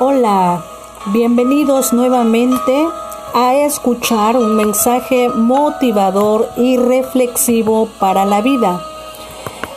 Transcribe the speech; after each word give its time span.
Hola, 0.00 0.64
bienvenidos 1.12 1.92
nuevamente 1.92 2.88
a 3.34 3.54
escuchar 3.54 4.36
un 4.36 4.56
mensaje 4.56 5.28
motivador 5.28 6.48
y 6.56 6.76
reflexivo 6.76 7.88
para 8.00 8.24
la 8.24 8.40
vida. 8.40 8.82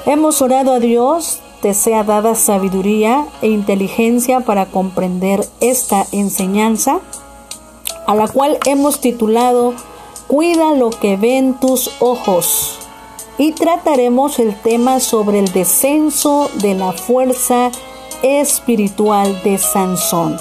Hemos 0.05 0.41
orado 0.41 0.73
a 0.73 0.79
Dios, 0.79 1.41
te 1.61 1.73
sea 1.73 2.03
dada 2.03 2.35
sabiduría 2.35 3.25
e 3.41 3.49
inteligencia 3.49 4.41
para 4.41 4.65
comprender 4.65 5.47
esta 5.61 6.05
enseñanza, 6.11 6.99
a 8.07 8.15
la 8.15 8.27
cual 8.27 8.57
hemos 8.65 8.99
titulado 8.99 9.73
Cuida 10.27 10.73
lo 10.73 10.89
que 10.89 11.17
ven 11.17 11.53
tus 11.59 11.91
ojos. 11.99 12.79
Y 13.37 13.51
trataremos 13.51 14.39
el 14.39 14.59
tema 14.59 14.99
sobre 14.99 15.39
el 15.39 15.51
descenso 15.51 16.49
de 16.55 16.73
la 16.73 16.93
fuerza 16.93 17.71
espiritual 18.23 19.41
de 19.43 19.57
Sansón. 19.57 20.37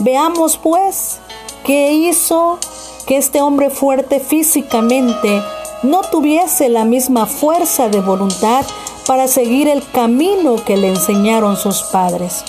Veamos 0.00 0.56
pues 0.56 1.18
qué 1.64 1.92
hizo 1.92 2.58
que 3.06 3.16
este 3.16 3.40
hombre 3.40 3.70
fuerte 3.70 4.20
físicamente 4.20 5.42
no 5.82 6.02
tuviese 6.02 6.68
la 6.68 6.84
misma 6.84 7.26
fuerza 7.26 7.88
de 7.88 8.00
voluntad 8.00 8.64
para 9.06 9.28
seguir 9.28 9.68
el 9.68 9.82
camino 9.90 10.56
que 10.64 10.76
le 10.76 10.88
enseñaron 10.88 11.56
sus 11.56 11.82
padres. 11.84 12.44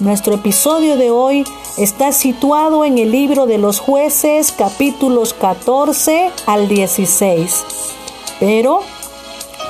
Nuestro 0.00 0.34
episodio 0.34 0.96
de 0.96 1.10
hoy 1.10 1.44
está 1.76 2.12
situado 2.12 2.84
en 2.84 2.98
el 2.98 3.10
libro 3.10 3.46
de 3.46 3.58
los 3.58 3.80
jueces 3.80 4.52
capítulos 4.52 5.34
14 5.34 6.30
al 6.46 6.68
16. 6.68 7.64
Pero 8.38 8.80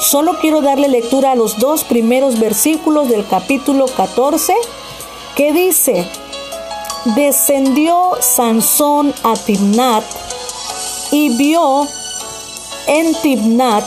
Solo 0.00 0.38
quiero 0.40 0.62
darle 0.62 0.88
lectura 0.88 1.32
a 1.32 1.34
los 1.34 1.58
dos 1.58 1.84
primeros 1.84 2.40
versículos 2.40 3.10
del 3.10 3.26
capítulo 3.26 3.84
14 3.84 4.54
que 5.36 5.52
dice, 5.52 6.08
descendió 7.04 8.12
Sansón 8.20 9.12
a 9.22 9.34
Timnat 9.34 10.02
y 11.12 11.36
vio 11.36 11.86
en 12.86 13.14
Timnat 13.20 13.84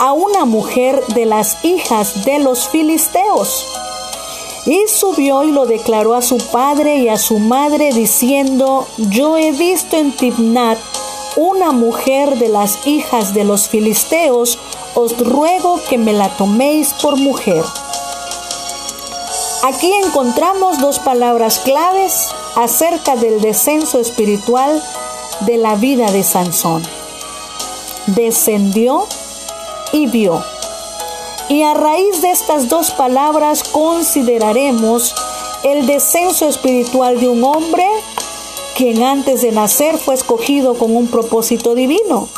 a 0.00 0.12
una 0.12 0.44
mujer 0.44 1.02
de 1.14 1.24
las 1.24 1.64
hijas 1.64 2.26
de 2.26 2.38
los 2.38 2.68
filisteos. 2.68 3.64
Y 4.66 4.84
subió 4.88 5.44
y 5.44 5.52
lo 5.52 5.64
declaró 5.64 6.14
a 6.14 6.20
su 6.20 6.36
padre 6.36 6.96
y 6.96 7.08
a 7.08 7.16
su 7.16 7.38
madre 7.38 7.90
diciendo, 7.90 8.86
yo 8.98 9.38
he 9.38 9.52
visto 9.52 9.96
en 9.96 10.12
Timnat 10.12 10.78
una 11.36 11.72
mujer 11.72 12.38
de 12.38 12.48
las 12.48 12.86
hijas 12.86 13.34
de 13.34 13.44
los 13.44 13.68
filisteos, 13.68 14.58
os 14.94 15.16
ruego 15.18 15.80
que 15.88 15.98
me 15.98 16.12
la 16.12 16.34
toméis 16.36 16.94
por 16.94 17.16
mujer. 17.16 17.62
Aquí 19.62 19.92
encontramos 20.04 20.78
dos 20.78 20.98
palabras 20.98 21.58
claves 21.58 22.28
acerca 22.54 23.16
del 23.16 23.40
descenso 23.40 24.00
espiritual 24.00 24.82
de 25.40 25.58
la 25.58 25.74
vida 25.74 26.10
de 26.10 26.22
Sansón. 26.22 26.82
Descendió 28.06 29.06
y 29.92 30.06
vio. 30.06 30.42
Y 31.48 31.62
a 31.62 31.74
raíz 31.74 32.22
de 32.22 32.30
estas 32.30 32.68
dos 32.68 32.92
palabras 32.92 33.62
consideraremos 33.64 35.14
el 35.64 35.86
descenso 35.86 36.48
espiritual 36.48 37.20
de 37.20 37.28
un 37.28 37.44
hombre 37.44 37.86
quien 38.76 39.02
antes 39.02 39.40
de 39.40 39.52
nacer 39.52 39.96
fue 39.96 40.14
escogido 40.14 40.74
con 40.74 40.94
un 40.94 41.08
propósito 41.08 41.74
divino. 41.74 42.28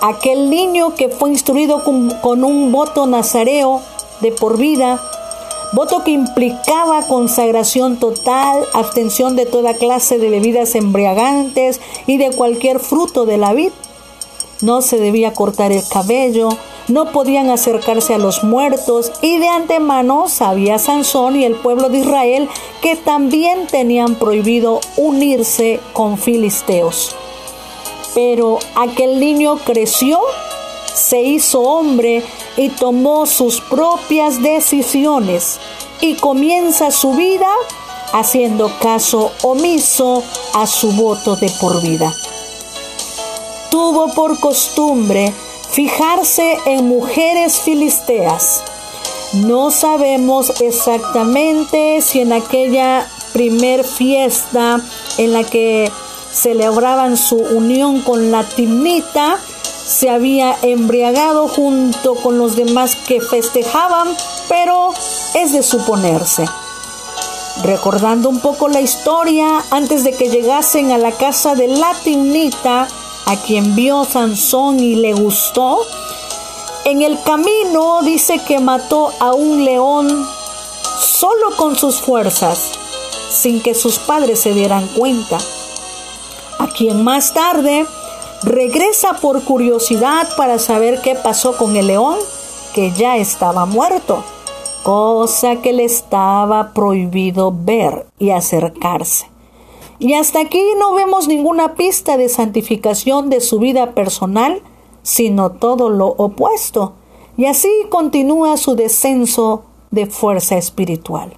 Aquel 0.00 0.48
niño 0.48 0.94
que 0.94 1.08
fue 1.08 1.30
instruido 1.30 1.82
con, 1.82 2.44
un 2.44 2.70
voto 2.70 3.06
nazareo 3.06 3.82
de 4.20 4.30
por 4.30 4.58
vida, 4.58 5.02
voto 5.72 6.04
que 6.04 6.12
implicaba 6.12 7.08
consagración 7.08 7.96
total, 7.96 8.64
abstención 8.74 9.34
de 9.34 9.44
toda 9.44 9.74
clase 9.74 10.18
de 10.18 10.30
bebidas 10.30 10.76
embriagantes 10.76 11.80
y 12.06 12.16
de 12.16 12.30
cualquier 12.30 12.78
fruto 12.78 13.26
de 13.26 13.38
la 13.38 13.54
vid. 13.54 13.72
No 14.62 14.82
se 14.82 14.98
debía 14.98 15.34
cortar 15.34 15.72
el 15.72 15.82
cabello, 15.88 16.50
no 16.88 17.12
podían 17.12 17.50
acercarse 17.50 18.14
a 18.14 18.18
los 18.18 18.42
muertos 18.42 19.12
y 19.20 19.38
de 19.38 19.48
antemano 19.48 20.28
sabía 20.28 20.78
Sansón 20.78 21.36
y 21.36 21.44
el 21.44 21.54
pueblo 21.54 21.88
de 21.88 21.98
Israel 21.98 22.48
que 22.80 22.96
también 22.96 23.66
tenían 23.66 24.16
prohibido 24.16 24.80
unirse 24.96 25.80
con 25.92 26.18
filisteos. 26.18 27.14
Pero 28.14 28.58
aquel 28.74 29.20
niño 29.20 29.58
creció, 29.64 30.18
se 30.94 31.22
hizo 31.22 31.60
hombre 31.60 32.24
y 32.56 32.70
tomó 32.70 33.26
sus 33.26 33.60
propias 33.60 34.42
decisiones 34.42 35.60
y 36.00 36.14
comienza 36.14 36.90
su 36.90 37.12
vida 37.12 37.48
haciendo 38.12 38.70
caso 38.80 39.30
omiso 39.42 40.22
a 40.54 40.66
su 40.66 40.90
voto 40.92 41.36
de 41.36 41.50
por 41.60 41.82
vida. 41.82 42.12
Tuvo 43.70 44.08
por 44.14 44.40
costumbre 44.40 45.34
fijarse 45.70 46.58
en 46.66 46.88
mujeres 46.88 47.60
filisteas. 47.60 48.62
No 49.34 49.70
sabemos 49.70 50.60
exactamente 50.60 52.00
si 52.00 52.20
en 52.20 52.32
aquella 52.32 53.06
primer 53.32 53.84
fiesta 53.84 54.80
en 55.18 55.32
la 55.32 55.44
que 55.44 55.90
celebraban 56.32 57.16
su 57.16 57.36
unión 57.36 58.02
con 58.02 58.30
la 58.30 58.44
timnita 58.44 59.38
se 59.88 60.10
había 60.10 60.56
embriagado 60.62 61.48
junto 61.48 62.14
con 62.16 62.38
los 62.38 62.56
demás 62.56 62.94
que 62.94 63.20
festejaban, 63.20 64.08
pero 64.48 64.92
es 65.34 65.52
de 65.52 65.62
suponerse. 65.62 66.44
Recordando 67.62 68.28
un 68.28 68.40
poco 68.40 68.68
la 68.68 68.80
historia, 68.80 69.64
antes 69.70 70.04
de 70.04 70.12
que 70.12 70.28
llegasen 70.28 70.92
a 70.92 70.98
la 70.98 71.10
casa 71.12 71.54
de 71.54 71.68
la 71.68 71.94
timnita, 72.04 72.86
a 73.28 73.36
quien 73.36 73.74
vio 73.74 74.06
Sansón 74.06 74.80
y 74.80 74.94
le 74.94 75.12
gustó, 75.12 75.80
en 76.86 77.02
el 77.02 77.22
camino 77.22 78.00
dice 78.02 78.40
que 78.48 78.58
mató 78.58 79.12
a 79.20 79.34
un 79.34 79.66
león 79.66 80.26
solo 80.98 81.54
con 81.58 81.76
sus 81.76 82.00
fuerzas, 82.00 82.70
sin 83.30 83.62
que 83.62 83.74
sus 83.74 83.98
padres 83.98 84.40
se 84.40 84.54
dieran 84.54 84.86
cuenta. 84.96 85.36
A 86.58 86.68
quien 86.68 87.04
más 87.04 87.34
tarde 87.34 87.84
regresa 88.44 89.12
por 89.20 89.44
curiosidad 89.44 90.26
para 90.38 90.58
saber 90.58 91.02
qué 91.02 91.14
pasó 91.14 91.54
con 91.54 91.76
el 91.76 91.88
león, 91.88 92.16
que 92.72 92.92
ya 92.92 93.18
estaba 93.18 93.66
muerto, 93.66 94.24
cosa 94.84 95.56
que 95.56 95.74
le 95.74 95.84
estaba 95.84 96.72
prohibido 96.72 97.52
ver 97.54 98.06
y 98.18 98.30
acercarse. 98.30 99.26
Y 99.98 100.14
hasta 100.14 100.40
aquí 100.40 100.62
no 100.78 100.94
vemos 100.94 101.26
ninguna 101.26 101.74
pista 101.74 102.16
de 102.16 102.28
santificación 102.28 103.30
de 103.30 103.40
su 103.40 103.58
vida 103.58 103.94
personal, 103.94 104.62
sino 105.02 105.50
todo 105.50 105.90
lo 105.90 106.06
opuesto. 106.06 106.92
Y 107.36 107.46
así 107.46 107.70
continúa 107.88 108.56
su 108.56 108.76
descenso 108.76 109.64
de 109.90 110.06
fuerza 110.06 110.56
espiritual. 110.56 111.36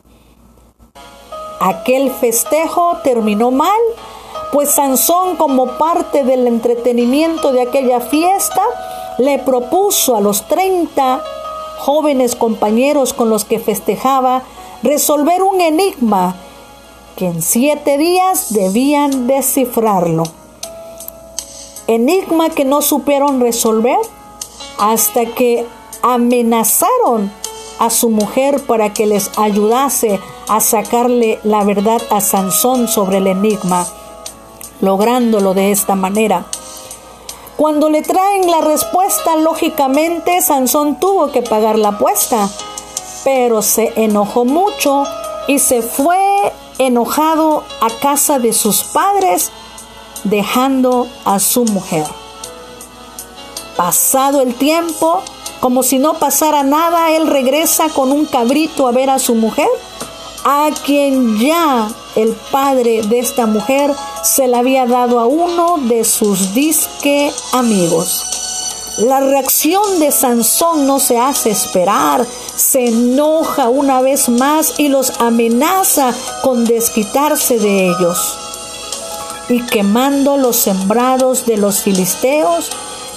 Aquel 1.60 2.10
festejo 2.10 2.98
terminó 3.02 3.50
mal, 3.50 3.80
pues 4.52 4.70
Sansón 4.70 5.36
como 5.36 5.78
parte 5.78 6.24
del 6.24 6.46
entretenimiento 6.46 7.52
de 7.52 7.62
aquella 7.62 8.00
fiesta 8.00 8.62
le 9.18 9.38
propuso 9.38 10.16
a 10.16 10.20
los 10.20 10.48
30 10.48 11.22
jóvenes 11.78 12.34
compañeros 12.34 13.12
con 13.12 13.30
los 13.30 13.44
que 13.44 13.58
festejaba 13.58 14.42
resolver 14.82 15.42
un 15.42 15.60
enigma 15.60 16.34
que 17.16 17.26
en 17.26 17.42
siete 17.42 17.98
días 17.98 18.52
debían 18.52 19.26
descifrarlo. 19.26 20.24
Enigma 21.86 22.50
que 22.50 22.64
no 22.64 22.82
supieron 22.82 23.40
resolver 23.40 23.98
hasta 24.78 25.26
que 25.26 25.66
amenazaron 26.02 27.32
a 27.78 27.90
su 27.90 28.10
mujer 28.10 28.60
para 28.66 28.92
que 28.92 29.06
les 29.06 29.30
ayudase 29.38 30.20
a 30.48 30.60
sacarle 30.60 31.40
la 31.44 31.64
verdad 31.64 32.00
a 32.10 32.20
Sansón 32.20 32.88
sobre 32.88 33.18
el 33.18 33.26
enigma, 33.26 33.86
lográndolo 34.80 35.54
de 35.54 35.70
esta 35.70 35.94
manera. 35.94 36.44
Cuando 37.56 37.90
le 37.90 38.02
traen 38.02 38.50
la 38.50 38.60
respuesta, 38.62 39.36
lógicamente 39.36 40.40
Sansón 40.40 40.98
tuvo 40.98 41.30
que 41.30 41.42
pagar 41.42 41.78
la 41.78 41.88
apuesta, 41.88 42.48
pero 43.24 43.62
se 43.62 43.92
enojó 43.96 44.44
mucho 44.44 45.04
y 45.46 45.58
se 45.58 45.82
fue 45.82 46.29
enojado 46.80 47.62
a 47.82 47.90
casa 47.90 48.38
de 48.38 48.54
sus 48.54 48.82
padres, 48.84 49.50
dejando 50.24 51.08
a 51.26 51.38
su 51.38 51.64
mujer. 51.66 52.06
Pasado 53.76 54.40
el 54.40 54.54
tiempo, 54.54 55.22
como 55.60 55.82
si 55.82 55.98
no 55.98 56.14
pasara 56.14 56.62
nada, 56.62 57.12
él 57.12 57.26
regresa 57.26 57.90
con 57.90 58.10
un 58.10 58.24
cabrito 58.24 58.88
a 58.88 58.92
ver 58.92 59.10
a 59.10 59.18
su 59.18 59.34
mujer, 59.34 59.68
a 60.44 60.70
quien 60.84 61.38
ya 61.38 61.88
el 62.16 62.34
padre 62.50 63.02
de 63.02 63.18
esta 63.18 63.44
mujer 63.44 63.94
se 64.22 64.48
la 64.48 64.60
había 64.60 64.86
dado 64.86 65.20
a 65.20 65.26
uno 65.26 65.76
de 65.82 66.02
sus 66.04 66.54
disque 66.54 67.30
amigos. 67.52 68.39
La 69.00 69.18
reacción 69.20 69.98
de 69.98 70.12
Sansón 70.12 70.86
no 70.86 70.98
se 70.98 71.16
hace 71.16 71.48
esperar, 71.48 72.26
se 72.54 72.88
enoja 72.88 73.70
una 73.70 74.02
vez 74.02 74.28
más 74.28 74.74
y 74.76 74.88
los 74.88 75.20
amenaza 75.20 76.12
con 76.42 76.66
desquitarse 76.66 77.58
de 77.58 77.86
ellos. 77.86 78.36
Y 79.48 79.64
quemando 79.64 80.36
los 80.36 80.56
sembrados 80.56 81.46
de 81.46 81.56
los 81.56 81.80
filisteos, 81.80 82.70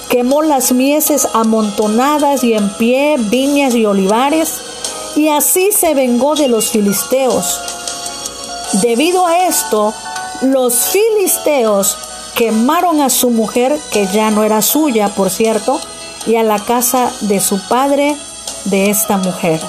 quemó 0.08 0.40
las 0.40 0.72
mieses 0.72 1.28
amontonadas 1.34 2.42
y 2.44 2.54
en 2.54 2.70
pie, 2.78 3.16
viñas 3.18 3.74
y 3.74 3.84
olivares, 3.84 4.62
y 5.16 5.28
así 5.28 5.70
se 5.70 5.92
vengó 5.92 6.34
de 6.34 6.48
los 6.48 6.70
filisteos. 6.70 7.60
Debido 8.80 9.26
a 9.26 9.46
esto, 9.46 9.92
los 10.40 10.74
filisteos 10.86 11.98
quemaron 12.34 13.00
a 13.00 13.10
su 13.10 13.30
mujer, 13.30 13.78
que 13.92 14.06
ya 14.06 14.30
no 14.30 14.44
era 14.44 14.62
suya, 14.62 15.08
por 15.08 15.30
cierto, 15.30 15.78
y 16.26 16.36
a 16.36 16.42
la 16.42 16.58
casa 16.58 17.12
de 17.22 17.40
su 17.40 17.60
padre 17.68 18.16
de 18.66 18.90
esta 18.90 19.18
mujer. 19.18 19.60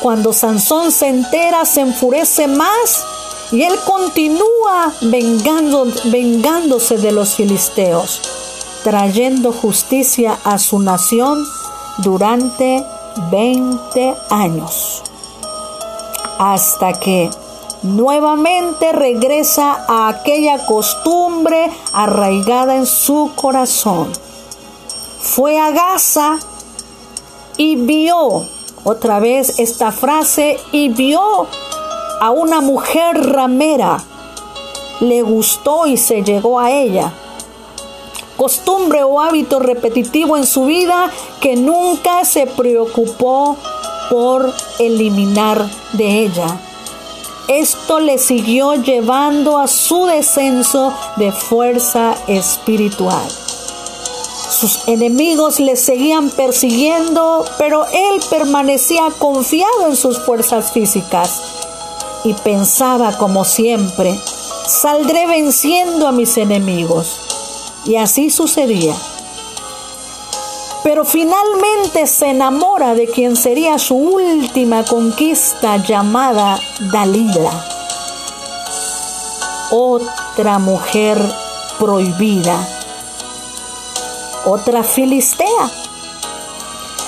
Cuando 0.00 0.32
Sansón 0.32 0.92
se 0.92 1.08
entera, 1.08 1.64
se 1.64 1.80
enfurece 1.82 2.46
más 2.46 3.04
y 3.52 3.62
él 3.62 3.74
continúa 3.84 4.92
vengándose 5.02 6.98
de 6.98 7.12
los 7.12 7.34
filisteos, 7.34 8.20
trayendo 8.84 9.52
justicia 9.52 10.38
a 10.44 10.58
su 10.58 10.78
nación 10.78 11.44
durante 11.98 12.84
20 13.30 14.14
años. 14.30 15.02
Hasta 16.38 16.92
que 16.94 17.28
nuevamente 17.82 18.92
regresa 18.92 19.84
a 19.88 20.08
aquella 20.08 20.64
costumbre 20.66 21.70
arraigada 21.92 22.76
en 22.76 22.86
su 22.86 23.32
corazón. 23.34 24.12
Fue 25.20 25.58
a 25.58 25.70
Gaza 25.70 26.38
y 27.56 27.76
vio, 27.76 28.44
otra 28.84 29.20
vez 29.20 29.58
esta 29.58 29.92
frase, 29.92 30.58
y 30.72 30.88
vio 30.88 31.46
a 32.20 32.30
una 32.30 32.60
mujer 32.60 33.32
ramera. 33.32 34.02
Le 35.00 35.22
gustó 35.22 35.86
y 35.86 35.96
se 35.96 36.22
llegó 36.22 36.58
a 36.58 36.70
ella. 36.70 37.12
Costumbre 38.36 39.04
o 39.04 39.20
hábito 39.20 39.58
repetitivo 39.58 40.36
en 40.36 40.46
su 40.46 40.64
vida 40.66 41.10
que 41.40 41.56
nunca 41.56 42.24
se 42.24 42.46
preocupó 42.46 43.56
por 44.10 44.52
eliminar 44.78 45.68
de 45.92 46.24
ella 46.24 46.60
esto 47.48 48.00
le 48.00 48.18
siguió 48.18 48.74
llevando 48.74 49.58
a 49.58 49.66
su 49.66 50.06
descenso 50.06 50.92
de 51.16 51.32
fuerza 51.32 52.16
espiritual. 52.26 53.28
Sus 54.50 54.88
enemigos 54.88 55.60
le 55.60 55.76
seguían 55.76 56.30
persiguiendo, 56.30 57.44
pero 57.58 57.86
él 57.86 58.20
permanecía 58.28 59.04
confiado 59.18 59.86
en 59.86 59.96
sus 59.96 60.18
fuerzas 60.18 60.72
físicas 60.72 61.42
y 62.24 62.34
pensaba 62.34 63.16
como 63.16 63.44
siempre, 63.44 64.18
saldré 64.66 65.26
venciendo 65.26 66.06
a 66.06 66.12
mis 66.12 66.36
enemigos. 66.36 67.16
Y 67.86 67.96
así 67.96 68.28
sucedía 68.28 68.94
pero 70.82 71.04
finalmente 71.04 72.06
se 72.06 72.30
enamora 72.30 72.94
de 72.94 73.06
quien 73.06 73.36
sería 73.36 73.78
su 73.78 73.96
última 73.96 74.84
conquista 74.84 75.76
llamada 75.76 76.58
Dalila, 76.92 77.66
otra 79.70 80.58
mujer 80.58 81.18
prohibida, 81.78 82.56
otra 84.44 84.82
filistea. 84.82 85.70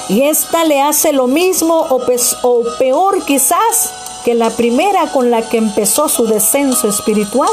Y 0.08 0.22
esta 0.25 0.64
le 0.64 0.82
hace 0.82 1.12
lo 1.12 1.26
mismo 1.26 1.86
o, 1.88 2.02
o 2.42 2.62
peor 2.78 3.25
quizás 3.25 3.92
que 4.25 4.34
la 4.34 4.50
primera 4.50 5.10
con 5.12 5.30
la 5.30 5.48
que 5.48 5.56
empezó 5.56 6.08
su 6.08 6.26
descenso 6.26 6.88
espiritual 6.88 7.50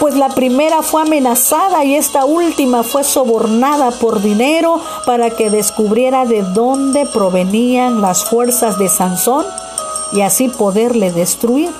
pues 0.00 0.14
la 0.14 0.28
primera 0.28 0.82
fue 0.82 1.02
amenazada 1.02 1.84
y 1.84 1.94
esta 1.94 2.24
última 2.24 2.82
fue 2.82 3.04
sobornada 3.04 3.90
por 3.90 4.20
dinero 4.20 4.80
para 5.06 5.30
que 5.30 5.50
descubriera 5.50 6.24
de 6.24 6.42
dónde 6.42 7.06
provenían 7.06 8.00
las 8.00 8.24
fuerzas 8.24 8.78
de 8.78 8.88
Sansón 8.88 9.46
y 10.12 10.22
así 10.22 10.48
poderle 10.48 11.12
destruir. 11.12 11.70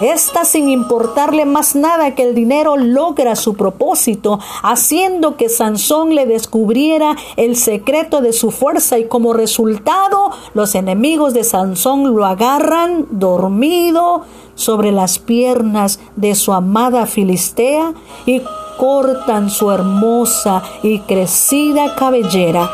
Esta, 0.00 0.44
sin 0.44 0.68
importarle 0.68 1.44
más 1.44 1.74
nada 1.74 2.14
que 2.14 2.22
el 2.22 2.34
dinero, 2.34 2.76
logra 2.76 3.36
su 3.36 3.54
propósito, 3.54 4.38
haciendo 4.62 5.36
que 5.36 5.48
Sansón 5.48 6.14
le 6.14 6.26
descubriera 6.26 7.16
el 7.36 7.56
secreto 7.56 8.20
de 8.20 8.32
su 8.32 8.50
fuerza 8.50 8.98
y 8.98 9.06
como 9.08 9.32
resultado 9.32 10.30
los 10.54 10.74
enemigos 10.74 11.34
de 11.34 11.44
Sansón 11.44 12.14
lo 12.14 12.24
agarran 12.24 13.06
dormido, 13.10 14.24
sobre 14.60 14.92
las 14.92 15.18
piernas 15.18 16.00
de 16.16 16.34
su 16.34 16.52
amada 16.52 17.06
Filistea 17.06 17.94
y 18.26 18.42
cortan 18.78 19.48
su 19.48 19.70
hermosa 19.70 20.62
y 20.82 21.00
crecida 21.00 21.94
cabellera, 21.94 22.70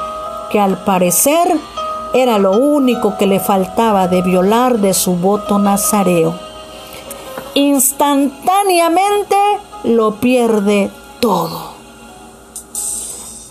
que 0.51 0.59
al 0.59 0.83
parecer 0.85 1.49
era 2.13 2.39
lo 2.39 2.53
único 2.59 3.17
que 3.17 3.27
le 3.27 3.41
faltaba 3.41 4.09
de 4.09 4.23
violar 4.23 4.79
de 4.79 4.95
su 4.95 5.17
voto 5.17 5.59
nazareo. 5.59 6.46
Instantáneamente 7.57 9.35
lo 9.85 10.17
pierde 10.21 10.91
todo. 11.21 11.73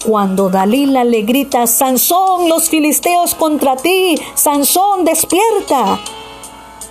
Cuando 0.05 0.49
Dalila 0.49 1.03
le 1.03 1.23
grita, 1.23 1.65
Sansón, 1.65 2.47
los 2.47 2.69
filisteos 2.69 3.33
contra 3.33 3.75
ti, 3.75 4.15
Sansón, 4.35 5.05
despierta. 5.05 5.99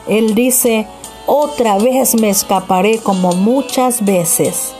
Él 0.09 0.35
dice, 0.35 0.89
otra 1.29 1.79
vez 1.79 2.17
me 2.17 2.31
escaparé 2.31 2.99
como 2.99 3.31
muchas 3.31 4.05
veces. 4.05 4.75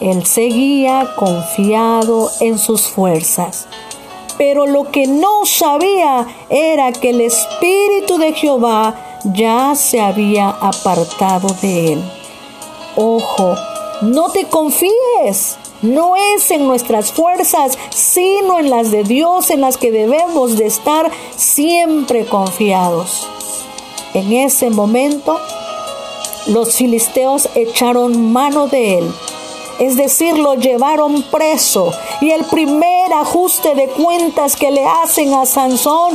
Él 0.00 0.24
seguía 0.24 1.16
confiado 1.16 2.30
en 2.40 2.58
sus 2.58 2.88
fuerzas. 2.88 3.68
Pero 4.38 4.64
lo 4.64 4.90
que 4.90 5.06
no 5.06 5.44
sabía 5.44 6.26
era 6.48 6.92
que 6.92 7.10
el 7.10 7.20
Espíritu 7.20 8.16
de 8.16 8.32
Jehová 8.32 9.07
ya 9.24 9.74
se 9.74 10.00
había 10.00 10.48
apartado 10.48 11.48
de 11.60 11.94
él. 11.94 12.04
Ojo, 12.96 13.54
no 14.02 14.30
te 14.30 14.44
confíes. 14.46 15.56
No 15.80 16.16
es 16.16 16.50
en 16.50 16.66
nuestras 16.66 17.12
fuerzas, 17.12 17.78
sino 17.90 18.58
en 18.58 18.68
las 18.68 18.90
de 18.90 19.04
Dios 19.04 19.50
en 19.50 19.60
las 19.60 19.76
que 19.76 19.92
debemos 19.92 20.58
de 20.58 20.66
estar 20.66 21.08
siempre 21.36 22.26
confiados. 22.26 23.28
En 24.12 24.32
ese 24.32 24.70
momento 24.70 25.38
los 26.48 26.74
filisteos 26.74 27.48
echaron 27.54 28.32
mano 28.32 28.66
de 28.66 28.98
él, 28.98 29.14
es 29.78 29.96
decir, 29.96 30.36
lo 30.36 30.54
llevaron 30.54 31.22
preso. 31.22 31.92
Y 32.20 32.30
el 32.30 32.44
primer 32.46 33.12
ajuste 33.12 33.74
de 33.76 33.88
cuentas 33.88 34.56
que 34.56 34.72
le 34.72 34.84
hacen 34.84 35.34
a 35.34 35.46
Sansón 35.46 36.14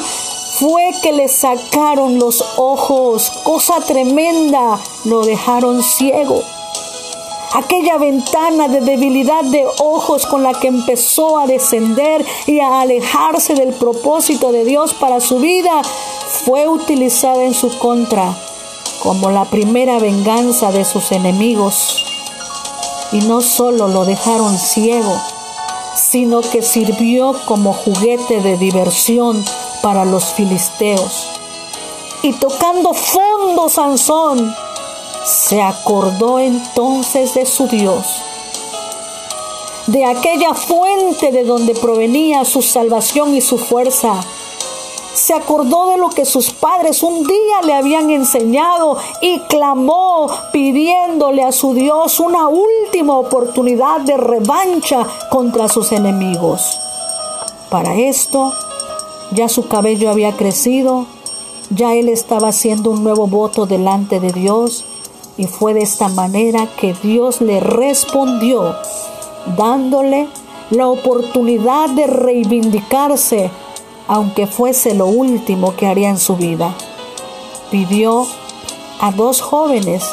fue 0.59 0.91
que 1.01 1.11
le 1.11 1.27
sacaron 1.27 2.19
los 2.19 2.43
ojos, 2.57 3.31
cosa 3.43 3.79
tremenda, 3.79 4.79
lo 5.05 5.23
dejaron 5.23 5.81
ciego. 5.81 6.43
Aquella 7.53 7.97
ventana 7.97 8.67
de 8.67 8.81
debilidad 8.81 9.43
de 9.43 9.65
ojos 9.79 10.27
con 10.27 10.43
la 10.43 10.53
que 10.53 10.67
empezó 10.67 11.39
a 11.39 11.47
descender 11.47 12.25
y 12.45 12.59
a 12.59 12.81
alejarse 12.81 13.55
del 13.55 13.73
propósito 13.73 14.51
de 14.51 14.63
Dios 14.63 14.93
para 14.93 15.19
su 15.19 15.39
vida 15.39 15.81
fue 16.45 16.67
utilizada 16.67 17.43
en 17.43 17.53
su 17.53 17.75
contra 17.79 18.35
como 19.01 19.31
la 19.31 19.45
primera 19.45 19.99
venganza 19.99 20.71
de 20.71 20.85
sus 20.85 21.11
enemigos. 21.11 22.05
Y 23.11 23.21
no 23.21 23.41
solo 23.41 23.87
lo 23.87 24.05
dejaron 24.05 24.57
ciego, 24.57 25.15
sino 25.95 26.41
que 26.41 26.61
sirvió 26.61 27.35
como 27.45 27.73
juguete 27.73 28.39
de 28.39 28.57
diversión 28.57 29.43
para 29.83 30.05
los 30.05 30.33
filisteos. 30.33 31.27
Y 32.23 32.31
tocando 32.33 32.93
fondo 32.93 33.67
Sansón, 33.67 34.55
se 35.25 35.61
acordó 35.61 36.39
entonces 36.39 37.33
de 37.35 37.45
su 37.45 37.67
Dios, 37.67 38.05
de 39.87 40.05
aquella 40.05 40.53
fuente 40.53 41.31
de 41.33 41.43
donde 41.43 41.75
provenía 41.75 42.45
su 42.45 42.61
salvación 42.61 43.35
y 43.35 43.41
su 43.41 43.57
fuerza 43.57 44.21
se 45.13 45.33
acordó 45.33 45.87
de 45.87 45.97
lo 45.97 46.09
que 46.09 46.25
sus 46.25 46.51
padres 46.51 47.03
un 47.03 47.23
día 47.25 47.61
le 47.65 47.73
habían 47.73 48.09
enseñado 48.09 48.97
y 49.21 49.39
clamó 49.41 50.27
pidiéndole 50.51 51.43
a 51.43 51.51
su 51.51 51.73
Dios 51.73 52.19
una 52.19 52.47
última 52.47 53.17
oportunidad 53.17 54.01
de 54.01 54.17
revancha 54.17 55.05
contra 55.29 55.67
sus 55.69 55.91
enemigos. 55.91 56.79
Para 57.69 57.93
esto, 57.95 58.51
ya 59.33 59.49
su 59.49 59.67
cabello 59.67 60.09
había 60.09 60.35
crecido, 60.35 61.05
ya 61.69 61.93
él 61.93 62.09
estaba 62.09 62.49
haciendo 62.49 62.91
un 62.91 63.03
nuevo 63.03 63.27
voto 63.27 63.65
delante 63.65 64.19
de 64.19 64.31
Dios 64.31 64.85
y 65.37 65.47
fue 65.47 65.73
de 65.73 65.81
esta 65.81 66.09
manera 66.09 66.67
que 66.77 66.93
Dios 67.01 67.41
le 67.41 67.59
respondió 67.59 68.75
dándole 69.57 70.27
la 70.69 70.87
oportunidad 70.87 71.89
de 71.89 72.07
reivindicarse, 72.07 73.49
aunque 74.07 74.47
fuese 74.47 74.93
lo 74.93 75.07
último 75.07 75.75
que 75.75 75.87
haría 75.87 76.09
en 76.09 76.19
su 76.19 76.35
vida. 76.35 76.73
Pidió 77.71 78.25
a 78.99 79.11
dos 79.11 79.41
jóvenes 79.41 80.03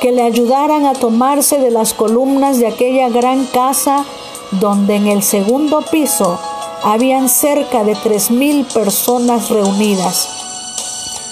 que 0.00 0.12
le 0.12 0.22
ayudaran 0.22 0.86
a 0.86 0.94
tomarse 0.94 1.58
de 1.58 1.70
las 1.70 1.94
columnas 1.94 2.58
de 2.58 2.66
aquella 2.66 3.08
gran 3.08 3.44
casa 3.46 4.04
donde 4.52 4.96
en 4.96 5.06
el 5.06 5.22
segundo 5.22 5.82
piso 5.90 6.38
habían 6.82 7.28
cerca 7.28 7.84
de 7.84 7.94
tres 7.96 8.30
mil 8.30 8.64
personas 8.66 9.50
reunidas. 9.50 10.28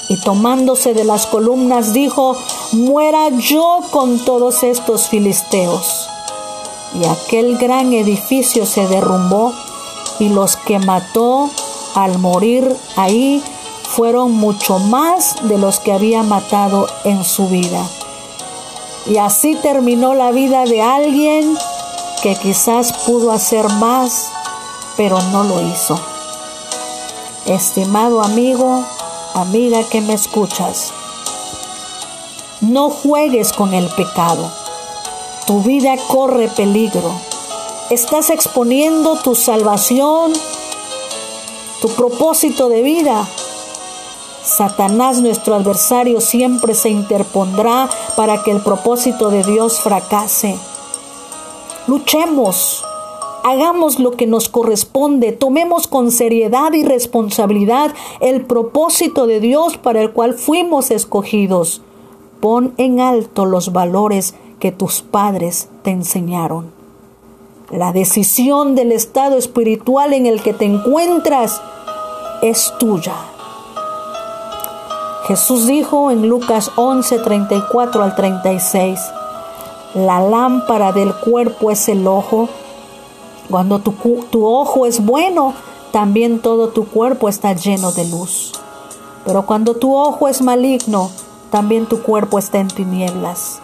Y 0.09 0.17
tomándose 0.19 0.95
de 0.95 1.05
las 1.05 1.27
columnas 1.27 1.93
dijo, 1.93 2.37
muera 2.73 3.29
yo 3.31 3.81
con 3.91 4.19
todos 4.25 4.63
estos 4.63 5.09
filisteos. 5.09 6.09
Y 7.01 7.07
aquel 7.07 7.57
gran 7.59 7.93
edificio 7.93 8.67
se 8.67 8.87
derrumbó 8.87 9.53
y 10.21 10.29
los 10.29 10.57
que 10.57 10.79
mató 10.79 11.51
al 11.95 12.19
morir 12.19 12.77
ahí 12.97 13.43
fueron 13.89 14.33
mucho 14.33 14.79
más 14.79 15.37
de 15.43 15.59
los 15.59 15.81
que 15.81 15.93
había 15.93 16.23
matado 16.23 16.87
en 17.05 17.25
su 17.25 17.49
vida. 17.49 17.85
Y 19.07 19.19
así 19.19 19.55
terminó 19.57 20.15
la 20.15 20.31
vida 20.33 20.65
de 20.65 20.83
alguien 20.83 21.57
que 22.23 22.35
quizás 22.37 22.93
pudo 23.07 23.33
hacer 23.33 23.69
más, 23.75 24.31
pero 24.97 25.21
no 25.33 25.45
lo 25.45 25.61
hizo. 25.61 25.99
Estimado 27.47 28.23
amigo, 28.23 28.85
amiga 29.35 29.85
que 29.85 30.01
me 30.01 30.15
escuchas, 30.15 30.93
no 32.61 32.91
juegues 32.91 33.53
con 33.53 33.75
el 33.75 33.89
pecado. 33.91 34.51
Tu 35.47 35.61
vida 35.63 35.97
corre 36.09 36.49
peligro. 36.49 37.13
Estás 37.91 38.31
exponiendo 38.31 39.17
tu 39.17 39.35
salvación, 39.35 40.33
tu 41.81 41.89
propósito 41.91 42.69
de 42.69 42.83
vida 42.83 43.27
Satanás, 44.45 45.21
nuestro 45.21 45.55
adversario, 45.55 46.21
siempre 46.21 46.75
se 46.75 46.91
interpondrá 46.91 47.89
para 48.15 48.43
que 48.43 48.51
el 48.51 48.61
propósito 48.61 49.31
de 49.31 49.43
Dios 49.43 49.81
fracase. 49.81 50.59
Luchemos, 51.87 52.84
hagamos 53.45 54.01
lo 54.01 54.13
que 54.13 54.27
nos 54.27 54.49
corresponde, 54.49 55.31
tomemos 55.33 55.87
con 55.87 56.11
seriedad 56.11 56.73
y 56.73 56.83
responsabilidad 56.83 57.95
el 58.21 58.45
propósito 58.45 59.27
de 59.27 59.39
Dios 59.39 59.77
para 59.77 60.01
el 60.01 60.11
cual 60.11 60.35
fuimos 60.35 60.91
escogidos. 60.91 61.83
Pon 62.41 62.75
en 62.79 63.01
alto 63.01 63.45
los 63.45 63.73
valores 63.73 64.35
que 64.59 64.73
tus 64.73 65.03
padres 65.03 65.69
te 65.83 65.91
enseñaron. 65.91 66.73
La 67.71 67.93
decisión 67.93 68.75
del 68.75 68.93
estado 68.93 69.37
espiritual 69.37 70.13
en 70.15 70.27
el 70.27 70.43
que 70.43 70.55
te 70.55 70.65
encuentras 70.65 71.61
es 72.43 72.73
tuya. 72.79 73.15
Jesús 75.27 75.67
dijo 75.67 76.11
en 76.11 76.29
Lucas 76.29 76.71
11, 76.77 77.19
34 77.19 78.03
al 78.03 78.15
36, 78.15 79.01
la 79.95 80.21
lámpara 80.21 80.93
del 80.93 81.15
cuerpo 81.15 81.71
es 81.71 81.89
el 81.89 82.07
ojo. 82.07 82.49
Cuando 83.51 83.79
tu, 83.81 83.93
tu 84.31 84.47
ojo 84.47 84.87
es 84.87 85.05
bueno, 85.05 85.55
también 85.93 86.41
todo 86.41 86.69
tu 86.69 86.87
cuerpo 86.87 87.29
está 87.29 87.53
lleno 87.53 87.93
de 87.93 88.07
luz. 88.07 88.53
Pero 89.25 89.47
cuando 89.47 89.75
tu 89.75 89.95
ojo 89.95 90.29
es 90.29 90.43
maligno, 90.43 91.11
también 91.51 91.87
tu 91.87 92.03
cuerpo 92.03 92.39
está 92.39 92.59
en 92.59 92.69
tinieblas. 92.69 93.61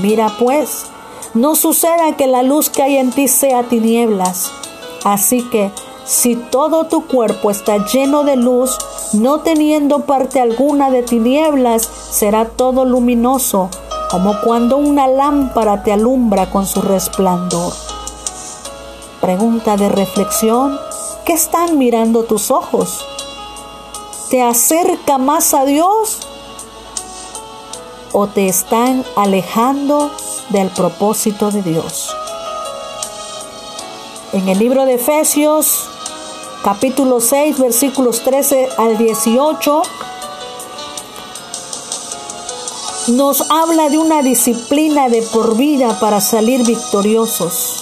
Mira 0.00 0.36
pues, 0.38 0.86
no 1.34 1.54
suceda 1.54 2.16
que 2.16 2.26
la 2.26 2.42
luz 2.42 2.70
que 2.70 2.82
hay 2.82 2.96
en 2.98 3.10
ti 3.10 3.28
sea 3.28 3.64
tinieblas. 3.64 4.50
Así 5.04 5.42
que 5.50 5.70
si 6.04 6.36
todo 6.36 6.84
tu 6.84 7.06
cuerpo 7.06 7.50
está 7.50 7.84
lleno 7.86 8.22
de 8.24 8.36
luz, 8.36 8.76
no 9.12 9.40
teniendo 9.40 10.00
parte 10.00 10.40
alguna 10.40 10.90
de 10.90 11.02
tinieblas, 11.02 11.82
será 12.10 12.46
todo 12.46 12.84
luminoso, 12.84 13.68
como 14.10 14.40
cuando 14.44 14.76
una 14.76 15.06
lámpara 15.06 15.82
te 15.82 15.92
alumbra 15.92 16.50
con 16.50 16.66
su 16.66 16.82
resplandor. 16.82 17.72
Pregunta 19.22 19.76
de 19.76 19.88
reflexión, 19.88 20.76
¿qué 21.24 21.34
están 21.34 21.78
mirando 21.78 22.24
tus 22.24 22.50
ojos? 22.50 23.06
¿Te 24.30 24.42
acerca 24.42 25.16
más 25.16 25.54
a 25.54 25.64
Dios 25.64 26.18
o 28.10 28.26
te 28.26 28.48
están 28.48 29.04
alejando 29.14 30.10
del 30.48 30.70
propósito 30.70 31.52
de 31.52 31.62
Dios? 31.62 32.12
En 34.32 34.48
el 34.48 34.58
libro 34.58 34.86
de 34.86 34.94
Efesios 34.94 35.88
capítulo 36.64 37.20
6, 37.20 37.60
versículos 37.60 38.24
13 38.24 38.70
al 38.76 38.98
18, 38.98 39.82
nos 43.06 43.48
habla 43.52 43.88
de 43.88 43.98
una 43.98 44.22
disciplina 44.22 45.08
de 45.08 45.22
por 45.22 45.56
vida 45.56 45.96
para 46.00 46.20
salir 46.20 46.66
victoriosos. 46.66 47.81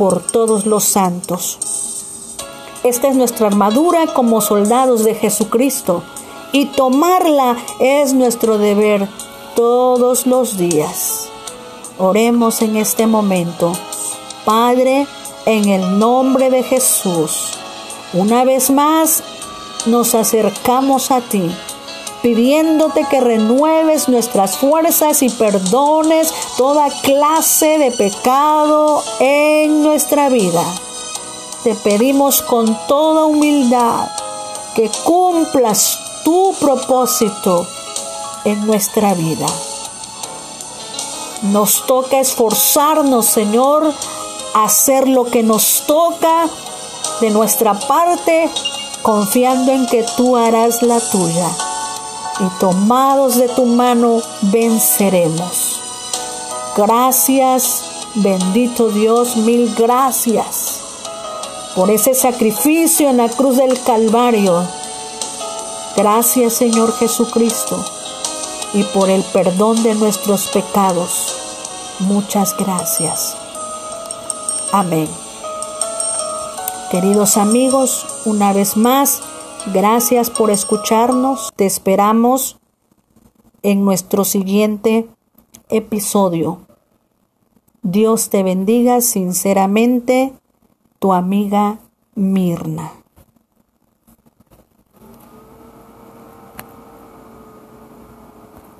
por 0.00 0.22
todos 0.22 0.64
los 0.64 0.84
santos. 0.84 1.58
Esta 2.84 3.08
es 3.08 3.16
nuestra 3.16 3.48
armadura 3.48 4.06
como 4.14 4.40
soldados 4.40 5.04
de 5.04 5.14
Jesucristo 5.14 6.02
y 6.52 6.64
tomarla 6.68 7.58
es 7.80 8.14
nuestro 8.14 8.56
deber 8.56 9.06
todos 9.54 10.26
los 10.26 10.56
días. 10.56 11.28
Oremos 11.98 12.62
en 12.62 12.78
este 12.78 13.06
momento. 13.06 13.72
Padre, 14.46 15.06
en 15.44 15.68
el 15.68 15.98
nombre 15.98 16.48
de 16.48 16.62
Jesús. 16.62 17.50
Una 18.14 18.44
vez 18.44 18.70
más 18.70 19.22
nos 19.84 20.14
acercamos 20.14 21.10
a 21.10 21.20
ti, 21.20 21.54
pidiéndote 22.22 23.06
que 23.08 23.20
renueves 23.20 24.08
nuestras 24.08 24.56
fuerzas 24.58 25.22
y 25.22 25.28
perdones 25.28 26.32
toda 26.56 26.88
clase 27.02 27.78
de 27.78 27.90
pecado 27.90 29.02
en 29.20 29.82
nuestra 29.82 30.28
vida. 30.28 30.62
Te 31.64 31.74
pedimos 31.74 32.42
con 32.42 32.76
toda 32.86 33.26
humildad 33.26 34.08
que 34.74 34.90
cumplas 35.04 35.98
tu 36.24 36.54
propósito 36.58 37.66
en 38.44 38.66
nuestra 38.66 39.14
vida. 39.14 39.46
Nos 41.42 41.86
toca 41.86 42.20
esforzarnos, 42.20 43.26
Señor, 43.26 43.92
hacer 44.54 45.08
lo 45.08 45.24
que 45.24 45.42
nos 45.42 45.84
toca 45.86 46.48
de 47.20 47.30
nuestra 47.30 47.74
parte, 47.74 48.48
confiando 49.02 49.72
en 49.72 49.86
que 49.86 50.04
tú 50.16 50.36
harás 50.36 50.82
la 50.82 51.00
tuya. 51.00 51.69
Y 52.40 52.58
tomados 52.58 53.36
de 53.36 53.48
tu 53.48 53.66
mano, 53.66 54.22
venceremos. 54.42 55.80
Gracias, 56.76 57.82
bendito 58.14 58.88
Dios, 58.88 59.36
mil 59.36 59.74
gracias 59.74 60.80
por 61.74 61.90
ese 61.90 62.14
sacrificio 62.14 63.08
en 63.08 63.18
la 63.18 63.28
cruz 63.28 63.56
del 63.56 63.80
Calvario. 63.82 64.62
Gracias, 65.96 66.54
Señor 66.54 66.92
Jesucristo, 66.96 67.84
y 68.74 68.82
por 68.84 69.10
el 69.10 69.22
perdón 69.24 69.82
de 69.82 69.94
nuestros 69.94 70.48
pecados. 70.48 71.34
Muchas 72.00 72.56
gracias. 72.56 73.36
Amén. 74.72 75.08
Queridos 76.90 77.36
amigos, 77.36 78.06
una 78.24 78.52
vez 78.52 78.76
más, 78.76 79.20
gracias 79.72 80.30
por 80.30 80.50
escucharnos. 80.50 81.50
Te 81.56 81.66
esperamos 81.66 82.58
en 83.62 83.84
nuestro 83.84 84.24
siguiente 84.24 85.08
episodio. 85.68 86.66
Dios 87.82 88.30
te 88.30 88.42
bendiga 88.42 89.00
sinceramente, 89.00 90.32
tu 90.98 91.12
amiga 91.12 91.78
Mirna. 92.14 92.99